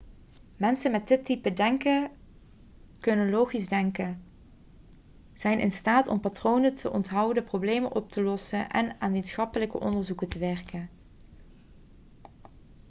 mensen 0.55 0.91
met 0.91 1.07
dit 1.07 1.25
type 1.25 1.53
denken 1.53 2.11
kunnen 2.99 3.29
logisch 3.29 3.67
denken 3.67 4.23
zijn 5.33 5.59
in 5.59 5.71
staat 5.71 6.07
om 6.07 6.19
patronen 6.19 6.75
te 6.75 6.91
onthouden 6.91 7.43
problemen 7.43 7.95
op 7.95 8.11
te 8.11 8.21
lossen 8.23 8.69
en 8.69 8.95
aan 8.99 9.11
wetenschappelijke 9.11 9.79
onderzoeken 9.79 10.27
te 10.29 10.39
werken 10.39 10.89